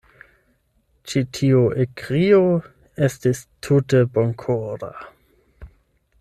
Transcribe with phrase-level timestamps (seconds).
[1.11, 2.41] Ĉi tiu ekkrio
[3.09, 4.93] estis tute bonkora.